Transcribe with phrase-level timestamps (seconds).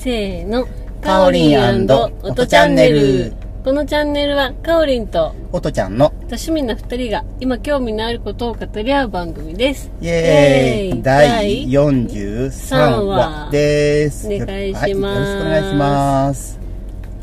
[0.00, 0.66] せーの。
[1.02, 1.84] かおりん
[2.22, 3.34] おとチャンネル。
[3.62, 9.90] このチャンネルは、かおりんとおとちゃんの多趣味な二人が今興味のあることを語り合う番組です。
[10.00, 14.26] イエーイイ第43話です。
[14.26, 16.58] お願いしますはい、よろしくお願いします。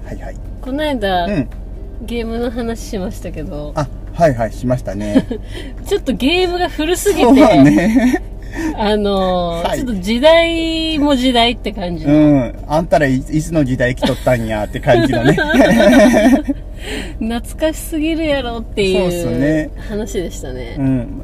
[0.06, 0.36] はいはい。
[0.62, 1.50] この間、うん。
[2.04, 5.26] ゲームの話しましたけど、あ、はいはい、しましたね。
[5.88, 8.22] ちょっとゲームが古すぎて、ね。
[8.80, 12.56] あのーはいちょっと時代も時代って感じうの、ん。
[12.68, 15.34] あんたらいいつの時代来とったんやって感じのね。
[17.20, 20.76] 懐かしすぎるやろっていそうねう話でしたね。
[20.78, 21.22] うん。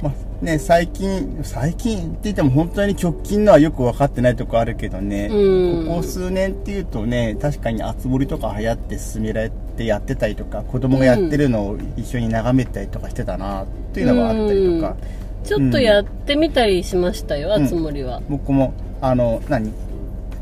[0.00, 5.28] まあ、ね、最近、最近って言っても本当に直近のはよく分かってないとこあるけどね。
[5.30, 14.96] うんここ数年っていうとね、確かに熱盛とか流行って進められてやってたりとか、子供がやってるのを一緒に眺めたりとかしてたな、っていうのがあったりとか。
[15.44, 18.20] ちょっとやってみたりしましたよ、あつ森は。
[18.28, 19.72] 僕も、あの、何？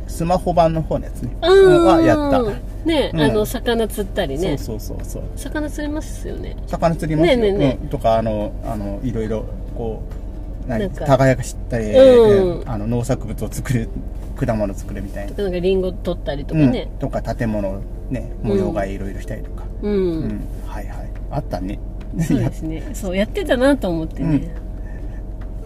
[0.08, 1.36] スマホ版の方のやつね。
[1.42, 2.42] うんはやった。
[2.84, 4.58] ね、うんあの、魚釣ったりね。
[4.58, 5.22] そうそうそうそう。
[5.36, 6.56] 魚釣れますよね。
[6.66, 7.36] 魚釣りますよ。
[7.36, 9.44] ねえねえねえうんとか、あの、あの、いろいろ、
[9.76, 10.02] こ
[10.66, 10.80] う、何？
[10.80, 13.88] なんか耕したり、うんあの、農作物を作る、
[14.36, 15.32] 果物を作るみたいな。
[15.44, 16.90] なんかリンゴ取ったりとかうんね。
[16.98, 19.64] とか、建物、ね、模様替えいろいろしたりとか。
[19.82, 19.92] うん。
[19.92, 20.40] うん。
[20.66, 21.10] はいはい。
[21.30, 21.78] あったね。
[22.20, 22.82] そうですね。
[22.92, 24.50] そう、やってたなと思ってね。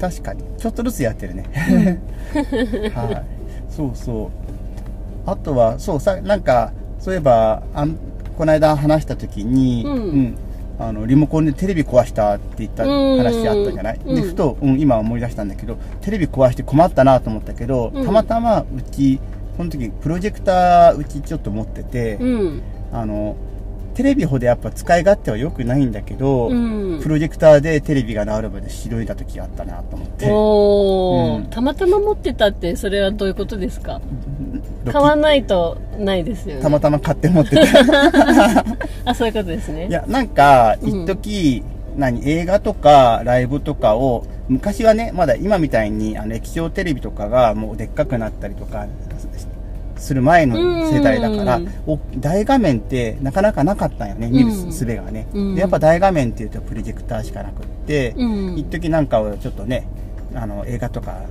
[0.00, 0.42] 確かに。
[0.58, 1.44] ちょっとずつやってるね。
[2.94, 3.24] はい。
[3.70, 4.28] そうそう。
[5.26, 7.96] あとは、そうさ、なんか、そういえば、あん
[8.36, 10.36] この間話した時に、うん
[10.78, 19.20] あの、リモコンでテレビ壊したって言った話あったじゃない、うんで、ふと、うん、今思い出したんだけど、テレビ壊して困ったなと思ったけど、うんたまたまうち、
[19.56, 22.62] その時、プロジェクターうちちょっと持ってて、うん。
[22.92, 23.36] あの、
[23.94, 30.26] テレビほどやっぱ使い勝手は良くないんだけど、うんプロジェクターでテレビが治るまでしどいだ時があったなと思って。
[30.26, 34.00] うんたまたま持ってたって、それはどういうことですか？
[34.90, 36.62] 買わないとないですよね。
[36.62, 38.64] たまたま買って持ってた。
[39.10, 39.86] あ、そういうことですね。
[39.88, 41.62] いや、なんか、うん一時、
[41.96, 48.86] 何、映画とかライブとかを、昔はね、まだ今みたいに、あの、液晶テレビとかがもうでっかくなったりとか、
[50.04, 50.56] する前の
[50.90, 51.60] 世代だから
[52.18, 55.26] 大画面ってなかなかなかったんよね、見るうん術がね。
[55.32, 59.86] うんで、やっぱ大画面っていうとプロジェクターしかなくって、うん一時なんかはちょっとね、
[60.34, 61.22] あの、映画とか、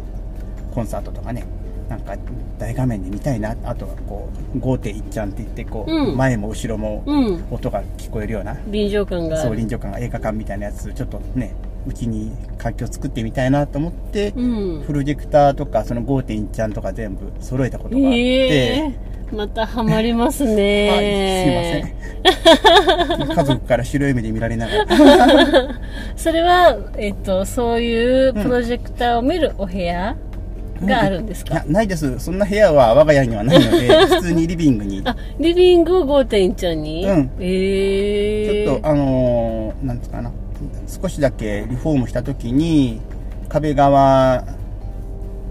[0.73, 1.45] コンサートとかね、
[1.87, 2.15] なんか
[2.57, 7.43] 大画面で見たいな、あとはこう、5.1ちゃんって言って、こう、うん前も後ろもうん。
[7.51, 9.37] 音が聞こえるような、臨場感が。
[9.37, 11.53] そう臨場感が映画館みたいなやつちょっとね
[11.87, 14.83] うちに環境作ってみたいなと思って、うん。
[14.85, 18.95] プロジェクターとかその5.1ちゃんとか全部揃えたことがあって、え。
[19.31, 20.89] ー、またハマりますね。
[20.89, 21.93] はいすいません。
[23.35, 25.69] 家族から白い目で見られながら
[26.15, 30.15] それは、えっと、そういうプロジェクターを見るお部屋
[30.85, 32.17] があるんですか、ないです。
[32.19, 35.01] そんな部屋は我が家にはないので 普通にリビングに。
[35.05, 37.05] あ、リビングを5.1ちゃんに？
[37.05, 37.31] うん。
[37.39, 38.65] え。
[38.65, 40.31] ー、ちょっとあのーなんつうかな
[40.87, 43.01] 少しだけリフォームした時に
[43.49, 44.43] 壁側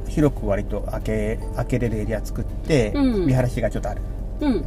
[0.09, 4.03] 広く割と開け開けれるエリア作って、うん見晴らしがちょっとある
[4.41, 4.63] うん。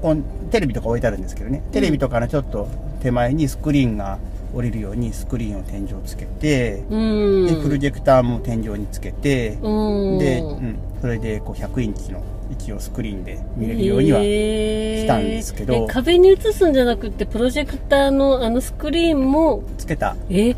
[0.00, 0.16] こ
[0.50, 2.68] テレビとか置いてあるんですけどねテレビとかのちょっと
[3.02, 4.18] 手前にスクリーンが
[4.54, 7.46] 降りるようにスクリーンを天井つけて、うん。
[7.46, 10.18] でプロジェクターも天井につけて、うん。
[10.18, 15.74] で、うん、それでこう100インチの一応スクリーンで見れるようには、したんですけど。
[15.74, 20.16] えーえ壁に映すんじゃなくて、プロジェクターのあのスクリーンも、つけた。
[20.30, 20.54] え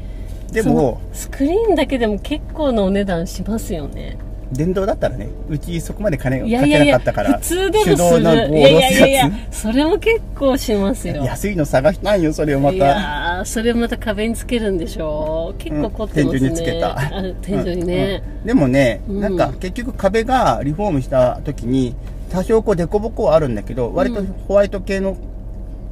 [0.52, 4.16] でもスクリーンだけでも結構なお値段しますよね。
[4.52, 8.48] 電動だったらねうちそこまで金をかいやいやいや、けなかったから普通でもす手動のる。
[8.48, 11.22] 棒いやいやいやそれも結構しますつよ。
[11.24, 16.40] 安いの探したんよそれをまいたやーそれまた壁につけるんでしょ結構凝ってますね。
[16.40, 18.22] うん天井につけたあ天井にね。
[18.24, 21.94] うんうんでもね、うんなんか結局壁がリフォームした時に
[22.30, 25.16] 多少こう凸凹はあるんだけど割とホワイト系の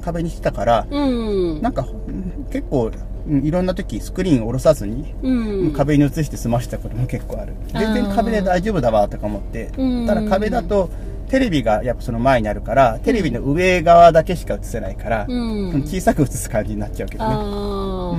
[0.02, 1.60] 壁にしてたから、うん。
[1.60, 2.90] なんかうん結構
[3.28, 5.72] うんいろんな時スクリーンを下ろさずに、うん。
[5.72, 7.54] 壁に映して済ましたことも結構ある。
[7.72, 10.06] 全然壁で大丈夫だわとか思ってうん。
[10.06, 10.90] ただ壁だと
[11.28, 15.82] テレビがやっぱその前にあるからテレビの上側だけしか映せないから、うん。
[15.82, 17.34] 小さく映す感じになっちゃうけどね。
[17.34, 17.38] う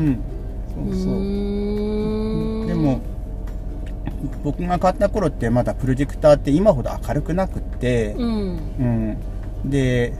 [0.01, 0.19] ん。
[0.91, 2.67] そうそう。
[2.67, 2.99] でも
[4.43, 8.59] 僕が買った頃ってまだプロジェクターって今ほど明るくなくって、うん。
[8.79, 9.69] うん。
[9.69, 10.13] で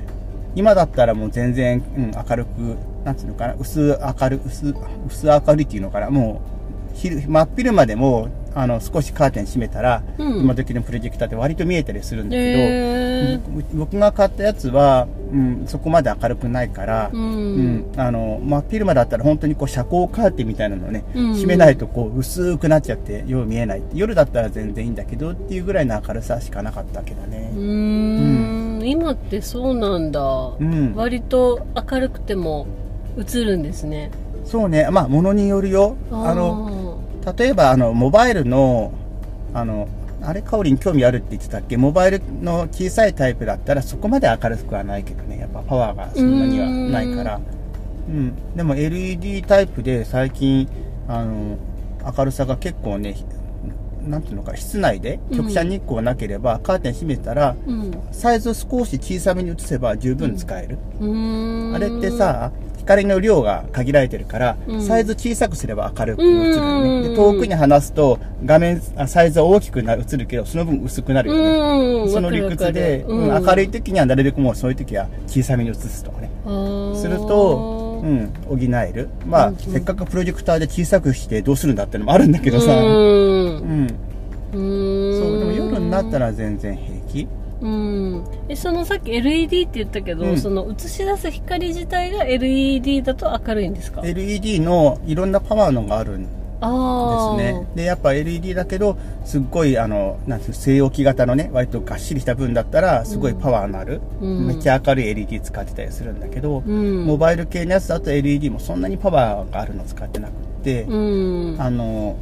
[0.55, 4.75] 今だったらもう全然、うん、明るくなんつうのかな薄明る薄
[5.07, 6.41] 薄明るいっていうのかなも
[6.93, 10.41] う昼真っ昼間でもあの少しカーテン閉めたら、うん。
[10.41, 21.33] 今時のプロジェクターって割と見えたりするんだけど、僕僕が買ったやつは、うん、そこまで明るくないから、ううんんあの真っ昼間だったら本当にこう遮光カーテンみたいなのをね、うん。
[21.33, 23.83] 閉めないとこう薄くなっちゃってよう見えない。
[23.93, 27.51] 夜だったら全然いいんだけどっていうぐらいの明るさしかなかったわけだね。
[27.53, 28.67] うーん。
[28.83, 30.93] 今ってそうなんだ、ん。
[30.95, 32.65] 割と明るくても
[33.17, 34.11] 映るんですね。
[34.45, 34.87] そうね。
[34.91, 35.95] まあものによるよ。
[36.11, 37.01] あの
[37.37, 38.93] 例えばあのモバイルの
[39.53, 39.87] あの
[40.23, 41.77] あれかおりに興味あるって言ってたっけ？
[41.77, 45.39] モバイルの小さいタイプだったらそこまで明るくはないけどね。
[45.39, 47.39] やっぱパワーがそんなにはないから。
[48.07, 48.33] うん。
[48.55, 50.67] でも LED タイプで最近
[51.07, 51.57] あの
[52.17, 53.15] 明るさが結構ね
[54.07, 57.91] なんていうのか室内で直射日光なければ、カーテン閉めたらうん。
[58.11, 61.75] サイズを少し小さめに移せば十分使える、うーん。
[61.75, 62.51] あれってさ
[62.87, 64.81] 光の量が限られてるから、うん。
[64.81, 67.03] サイズ小さくすれば明るく映るよね、うん。
[67.03, 72.09] で遠くに離すと画面あサイズは大きくな映るけどその分薄くなるよね、うん。
[72.09, 73.45] その理屈で、うん。
[73.45, 76.27] 明るい時にはなるべくもうそういう時は小さめに映すとかね。
[76.27, 79.09] いすると、うん、補える。
[79.25, 79.57] まあ、うん。
[79.57, 83.95] せっかくプロジェクターで小さくしてどうするんだってのもあるんだけどさ、ううんん。
[84.53, 85.19] うん。
[85.19, 87.27] そうでも夜になったら全然平気
[87.61, 88.23] うん。
[88.49, 90.37] えそのさっき LED って言ったけど、うん。
[90.37, 97.67] その映し出す光自体が LED だと明るいんですか？LED のいろんなパワーのがあるんですね。
[97.75, 104.47] で、やっぱ LED だけど、すっごい、あの、なんていうの据え置き型のね、割とがっしりした分だったら、すごいパワーのある、うん。
[104.47, 107.05] めっちゃ明るい LED 使ってたりするんだけど、うん。
[107.05, 110.33] モバイル系のやつだと LED もそんなにパワーがあるの使ってなくっ
[110.63, 110.95] て、う
[111.55, 111.55] ん。
[111.59, 112.15] あの、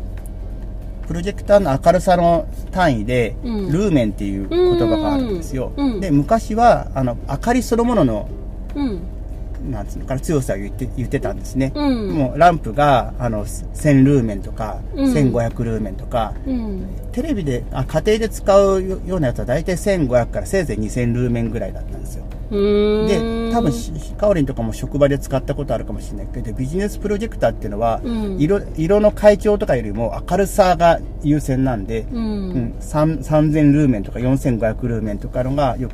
[1.07, 3.72] プロジェクターの明るさの単位で、うん。
[3.72, 5.72] ルーメンっていう言葉があるんですよ。
[5.78, 6.00] うん。
[6.00, 8.30] で、昔は、あの、明かりそのものの、
[8.75, 9.02] うん。
[9.72, 11.72] なんつうのかな、強さを言って、言ってたんですね。
[11.75, 12.10] うん。
[12.10, 15.13] もうランプが、あの、1000ルーメンとか、うん。
[15.13, 16.88] 1500ルーメンとか、うん。
[17.12, 22.25] テレビで、あ、家庭で使うようなやつは大体1500からせいぜい2000ルーメンぐらいだったんですよ。
[22.50, 28.38] で、多分し、カオリンとかも職場で使ったことあるかもしれないけど、ビジネスプロジェクターっていうのは、うん。
[28.40, 35.94] 色、色の階調とかよりも明るさが優先なんで、ううんん、3 3000ルーメンとか4500ルーメンとかのがよく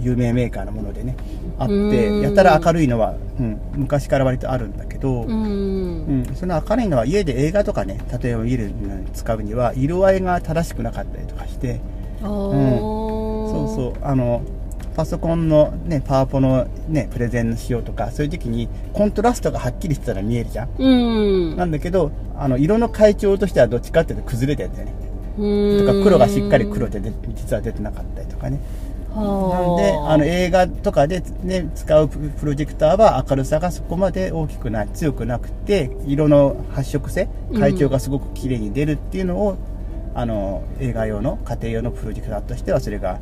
[0.00, 1.16] 有名メーカーのものでね、
[1.58, 1.90] あっうん。
[1.90, 6.24] て、やたら明るいのは、うん、昔から割とあるんだけど、うん。
[6.26, 11.80] うん、その明るいのは家で映画とかね、例えば見るのに使うには、色合いが正しくなかったりとかして、
[12.22, 13.02] あー。
[13.52, 14.42] そうそう、あの、
[14.94, 20.68] パソコンのね、パワポのね、プレゼンしようとか、そういう時にコントラストがはっきりしてたら見えるじゃん。
[20.78, 20.86] う
[21.52, 24.92] んなんだけど、あの、色の階調としてはどっちかっていうと崩れてるんだよね。
[25.38, 28.60] うんとか、黒がしっかり黒でで実は出てなかったりとかね。
[29.14, 29.20] な
[29.74, 37.28] んで、あの、映画とかでね、使うププロジェクターは明るさがそこまで大きくない、強くなくて、色の発色性、
[37.58, 39.56] 階調がすごく綺麗に出るっていうのを、
[40.14, 43.18] あの、映画用の、家庭用のプロジェクターとしてはそれが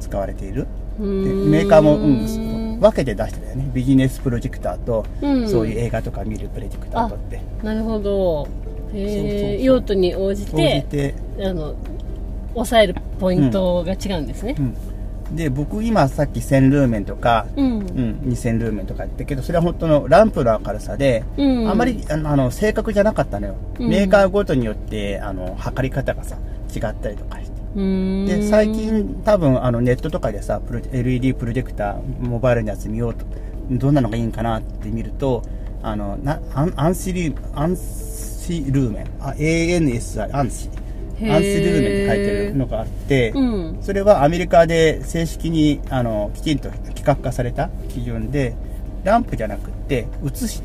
[0.00, 0.66] 使われている。
[0.98, 1.06] でう
[1.48, 1.50] ん。
[1.50, 3.70] メーカーも、うん、分けて出してたよね。
[3.72, 5.48] ビジネスプロジェクターと、うん。
[5.48, 7.40] そういう映画とか見るプロジェクターとって。
[7.62, 8.48] なるほど。
[8.94, 11.74] へえ用途に応じてて、あの
[12.54, 14.54] 抑えるポイントが違うんですね。
[14.58, 15.36] うん。
[15.36, 17.78] で、僕今さっき1000ルーメンとか、うん。
[17.78, 21.70] うん、2000ルーメンとか言ったけど、それは本当のランプの明るさで、うん。
[21.70, 23.88] あまりあの正確じゃなかったのよ、うん。
[23.88, 26.36] メーカーごとによってあの測り方がさ
[26.74, 33.24] 違ったりとかしてで最近多分あのネットとかでさプロ LED プロジェクターモバイルのやつ見ようと
[33.70, 35.42] どんなのがいいんかなって見ると
[35.82, 39.06] あのなアンアンシリアンシルーメン。
[39.20, 40.68] あ ANSI アンシ。
[41.22, 43.78] アンシルーメンって書いてるのがあって、うん。
[43.80, 48.54] それはアメリカで正式にあのきちんと規格化された基準で
[49.04, 50.62] ランプじゃなくって映し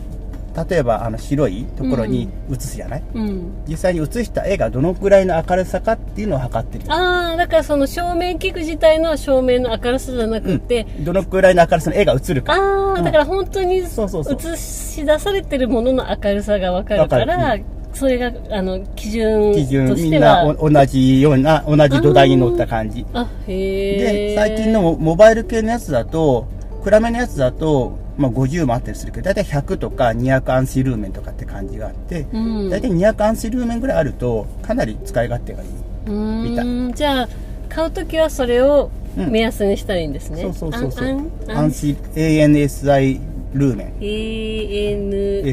[0.70, 3.64] 例えばあの白いところに映すじゃない、うん。
[3.68, 12.54] 実際に映した絵がどのくらいの明るさかっていうのを測ってるああだからその照明器具自体の照明の明るさじゃなくて、どのくらいの明るさの絵が映るか。
[12.54, 17.58] ああだから本当に映し出されてるものの明るさが分かるから
[17.94, 23.06] それがあの基準基準とみんなしてはお同じような同じ土台に乗った感じ。
[23.14, 26.48] あへえで最近のモモバイル系のやつだと
[26.84, 32.70] 暗めのやつだと、まあ、50もあったりするけど大体100とか200アンシルーメンとかって感じがあって、うん。
[32.70, 37.30] 大体200アンシルーメンぐらいあるとかなり使い勝手がいい、うーんじゃあ
[37.70, 41.08] 買うときはそれを目安にしたらいいんですね、そうそうそうそう。
[41.08, 43.20] あんあんアンシ ANSI
[43.54, 43.94] ルーメン。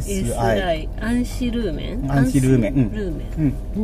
[0.00, 2.12] ANSI アンシルーメン？
[2.12, 2.74] アンシルーメン。
[2.74, 2.92] うん。
[2.92, 3.54] ルーメン。
[3.76, 3.80] う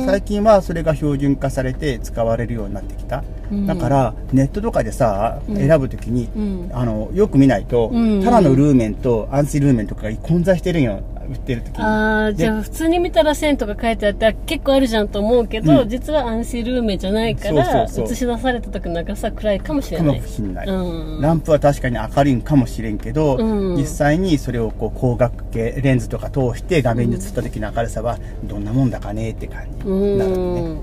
[0.00, 0.06] そう。
[0.06, 3.66] 最近はそれが標準化されて使われるようになってきた、うん。
[3.66, 5.56] だからネットとかでさ、うん。
[5.56, 6.70] 選ぶときに、うん。
[6.72, 8.22] あのよく見ないと、うん。
[8.22, 11.84] ただのルーメンとアンシルーメンとかが混在してるんよ売ってる時に。
[11.84, 15.88] ああ、でじゃあ普通に見たら1000とか書いてあってあ結構あるじゃんと思うけど、うん。
[15.88, 20.20] 実はアンシルーメじゃないから映し出された時の長さ暗いかもしれかない。
[20.20, 21.20] もしんない、うん。
[21.20, 23.76] ランプは確かに明るいんかもしれんけど、うん。
[23.76, 30.80] 実際にそれをこう光学系レンズとか通して画面に映った時の明るさはどんなもんだかねって感じうんになるのね、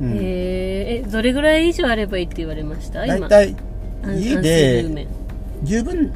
[0.00, 0.16] うん。
[0.16, 3.06] へええどれぐらい以上あればいいって言われました？
[3.06, 3.28] 今。
[3.28, 3.56] 大体
[4.18, 5.06] 家でメ
[5.64, 6.12] 十分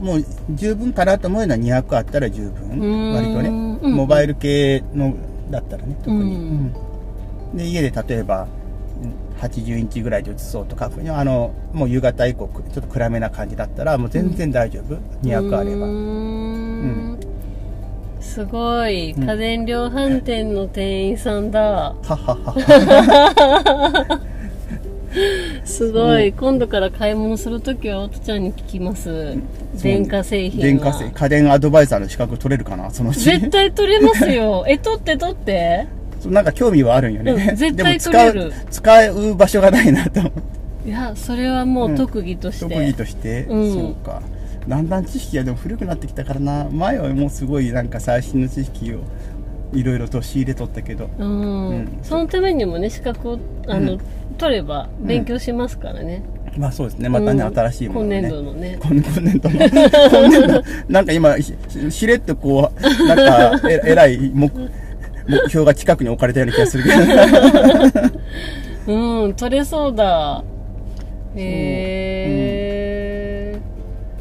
[0.00, 3.14] もう十分かなと思うのは200あったら十ー分ん。
[3.14, 3.48] 割とね。
[3.82, 3.94] うん。
[3.94, 5.14] モバイル系の
[5.50, 6.72] だったらね特に、うん。
[7.52, 7.56] うん。
[7.56, 8.46] で家で例えば
[9.02, 15.86] うん80インチぐらいで映そうとかあのもう夕方以降ちょっと暗めな感じだったらもう全然大丈夫、200あれば。
[15.86, 17.18] うーん。
[18.20, 19.14] すごい。
[19.14, 24.20] 家電量販店の店員さんだ、はっはっは
[25.64, 29.36] すごい、今度から買い物するときはおとちゃんに聞きます。
[29.82, 30.66] 電化製品は。
[30.66, 31.10] 電化製。
[31.10, 33.20] 家電アドバイザーの資格取れるかなそのうち。
[33.20, 34.64] 絶対取れますよ。
[34.68, 35.86] え取って取って。
[36.20, 38.52] そうなんか興味はあるんよね、うん絶対取れる。
[38.70, 40.88] 使う場所がないなと思って。
[40.88, 43.72] いやそれはもう特技として、特技として、うん。
[43.72, 44.22] そうか。
[44.66, 46.68] だんだん知識がでも古くなってきたからな。
[46.70, 48.98] 前はもうすごいなんか最新の知識を
[49.72, 51.10] いろいろと仕入れとったけど。
[51.18, 51.98] うん、うん。
[52.02, 54.00] そのためにもね資格をあの、うん
[54.42, 56.24] 取れば勉強しますからね、
[56.56, 57.08] まあそうですね。
[57.08, 57.54] またね、うん。
[57.54, 58.18] 新しいものをね。
[58.18, 58.78] 今年度のね。
[58.82, 59.54] 今今年度の。
[59.62, 59.68] 今
[60.28, 60.62] 年度。
[60.88, 61.54] なんか今し
[61.90, 63.16] しれっとこうなん
[63.60, 64.50] かえ えらい目
[65.28, 66.96] 目標が近くに置かれたような気がするけど。
[69.24, 70.42] うん取れそうだ。
[71.36, 71.42] へ
[73.54, 73.60] え、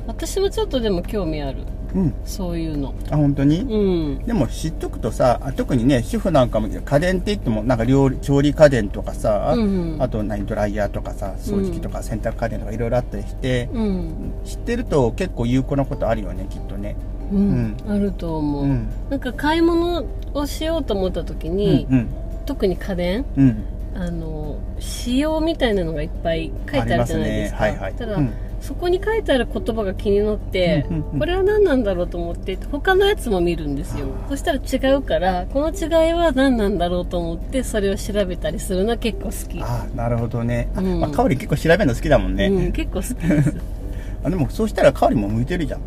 [0.06, 1.64] 私もちょっとでも興味ある
[1.94, 2.14] うん。
[2.26, 2.94] そういうの。
[3.10, 4.26] あ本当に、うん。
[4.26, 16.96] でも知っとくとさあ特にね主婦なんかも家電って言ってもなんか料理調理家電とかさ、うんあと何ドライヤーとかさ掃除機とか洗濯家電とかいろいろあったりして、うん、知ってると結構有効なことあるよねきっとね。
[17.32, 17.78] うん。
[17.88, 18.90] あると思う、うん。
[19.10, 22.08] なんか買い物をしようと思った時うんに、うん。
[22.46, 23.64] 特に家電うん。
[23.94, 27.66] あの仕様みたいなのがいっぱい書いてあるじゃないですか。
[27.66, 27.72] ね。
[27.72, 27.94] はいはい。
[27.94, 31.20] ただ、うんそこに書いてある言葉が気になって、うんうんうん。
[31.20, 34.08] これは何なんだろうと思って他のやつも見るんですよ。
[34.30, 41.00] そしたら違うからこの違いは何なんだろうと思ってそれを調べたりするのは結構好き、ああなるほどね、あうん。
[41.00, 43.56] まあ、香り結構調べるの好きだもんね、うん、結構好きです。
[44.24, 45.82] あでもそうしたら香りも向いてるじゃん。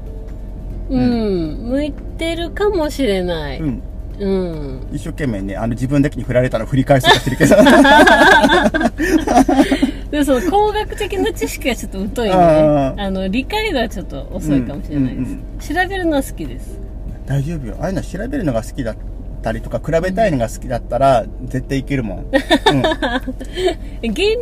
[0.91, 3.61] うん、向いてるかもしれない。
[3.61, 3.83] うん。
[4.19, 4.87] うん。
[4.93, 7.57] 一生懸命ねあの自分だけに振られたの振り返そうとしてるけど
[10.15, 16.79] でもその工学的な知識はちょっと疎いのであの理解度はちょっと遅いかもしれないです、うんうん調べるのは好きです。
[17.25, 17.77] 大丈夫よ。
[17.81, 18.97] ああいうの調べるのが好きだっ
[19.43, 23.03] たりとか比べたいのが好きだったら絶対いけるもん、 うん、原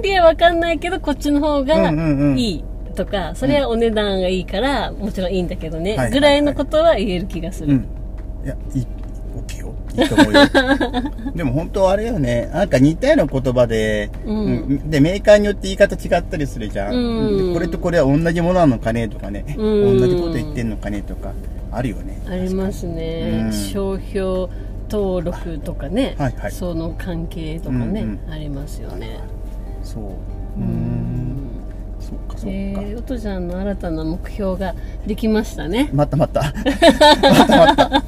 [0.02, 2.38] 理は分かんないけどこっちの方がうんうんうん。
[2.38, 2.64] いい
[2.96, 6.12] とか、それはお値段がいいからもちろんいいんだけどね、はいはいはい。
[6.12, 7.86] ぐらいのことは言える気がする、うん。
[8.44, 8.84] いや、いい、OK よ。
[8.84, 9.01] いい
[9.92, 10.40] と思うよ。
[11.34, 12.50] でも本当あれよね。
[12.52, 14.40] なんか似たような言葉で、うんう
[14.74, 16.94] んで、メーカーによって言い方違ったりするじゃん。
[16.94, 19.44] うんでこれとこれは同じものなのかねとかね。
[19.58, 21.32] うん同じこと言ってんのかねとか、
[21.70, 22.20] あるよね。
[22.28, 24.48] ありますね、うん商標
[24.88, 29.20] 登録とかね、はいはいその関係とかね、うんありますよね
[29.82, 30.02] そう。
[30.02, 31.22] うーん。
[31.98, 32.46] そっかそっか。
[32.46, 34.74] えー、おとちゃんの新たな目標が
[35.06, 36.42] できましたねまたまた。
[37.22, 38.04] またまた。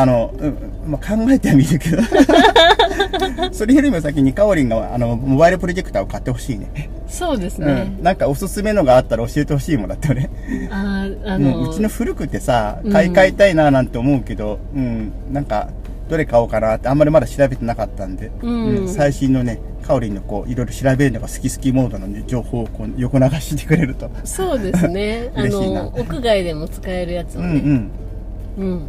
[0.00, 0.56] あの、うん
[0.92, 2.02] まあ、考えてはみるけど。
[3.52, 6.88] それよりも先にカオリンが、あの、モバイルプロジェクターを買ってほしいね。
[7.08, 10.28] そうですうねん。、なんかおすすめのがあったら教えてほしいもんだって俺。
[10.70, 12.92] あーあうんの、うちの古くてさうん。
[12.92, 15.12] 買い替えたいななんて思うけど、うん。
[15.32, 15.68] なんか
[16.08, 18.88] どれ買おうかなってあんまりまだ調べてなかったんで、うん。
[18.88, 24.10] 最新のねカオリンのこういろいろ調べるのが好き好きモードの、ね、情報をこう横流してくれると。
[24.24, 25.30] そうですね。
[25.34, 25.82] あ 嬉しいな。
[25.84, 27.90] の屋外でも使えるやつをうんうねん。
[28.58, 28.82] うん、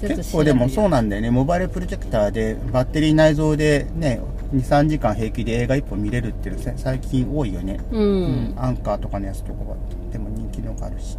[0.00, 1.30] 結構でもそううなんだよね。
[1.30, 4.20] モバイルプロジェクターでバッテリー内蔵でね
[4.54, 8.54] 23時間平気で映画1本見れるっていう最近多いよね、う、うん。
[8.56, 9.76] アンカーとかのやつとかは
[10.12, 11.18] でも人気のがあるし。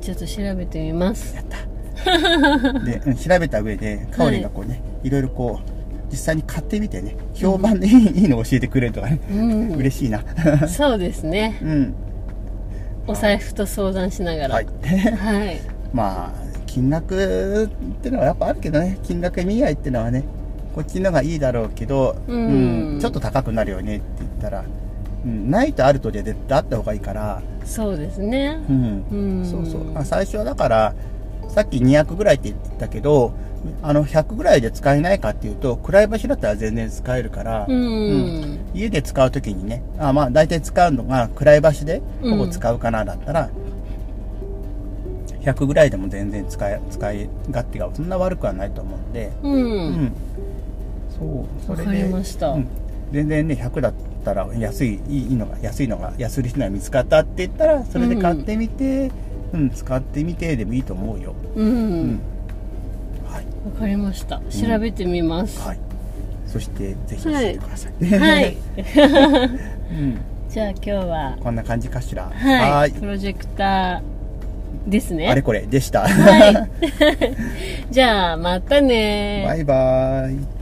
[0.00, 1.34] ちょっと調べてみます。
[2.84, 5.70] で、うん調べた上で、カオリンがこうね、い、ろいろこう、
[6.10, 9.72] 実際に買ってみてね、評判でいい,、いいの教えてくれるとかね、うん。
[9.76, 10.22] 嬉しいな。
[10.68, 11.58] そうですね。
[11.62, 11.94] うん。
[13.06, 14.54] お財布と相談しながら。
[14.56, 14.66] はい。
[14.66, 15.60] はい。
[15.92, 16.43] まあ、
[16.74, 17.68] 金額っ
[18.02, 20.24] てのはやっぱあるけどね、金額見合いってのはね、
[20.74, 22.98] こっちのがいいだろうけど、うん。
[23.00, 24.64] ちょっと高くなるよねって言ったら、
[25.24, 28.58] うん、ないとあるとで絶対あった方がいいから、そうですね。
[28.68, 29.04] うん。
[29.12, 29.46] うん。
[29.46, 29.84] そうそう。
[29.84, 30.94] まあ、最初はだから、
[31.48, 33.32] さっき200ぐらいって言ってたけど、
[33.80, 38.58] あの、100ぐらいで使えないかっていうと、暗い場所だったら全然使えるから、うん、うん。
[38.74, 43.48] 家で使うときにね、あまあ大体使うのが暗い場所でほぼ使うかなだったら、
[45.44, 49.48] 100ぐらいでも全然使い使い勝手がそんな悪くはないと思うんで、う。
[49.48, 49.90] うん。
[50.06, 50.12] ん、
[51.10, 51.84] そうそれで。
[51.84, 52.48] わかりました。
[52.48, 52.68] うん、
[53.12, 59.10] 全然ね100だったら安いいいのが安いのが安売りしてのが見つかったって言ったらそれで買ってみて、
[59.52, 59.70] うん。
[59.70, 61.60] 使ってみてでもいいと思うよ、う。
[61.60, 62.14] うん。
[62.14, 62.20] ん
[63.28, 63.44] はい。
[63.66, 64.40] わかりました。
[64.50, 65.60] 調べてみます。
[65.60, 65.78] はい。
[66.46, 68.56] そしてぜひ教えてください、はい。
[69.90, 72.30] うん、じゃあ今日は、こんな感じかしら。
[72.32, 72.90] はい。
[72.92, 73.00] ーい。
[73.00, 74.13] プロジェクター
[74.86, 75.28] ですね。
[75.28, 76.70] あれこれでした、はい。
[77.90, 80.53] じゃあ、またねバイバイ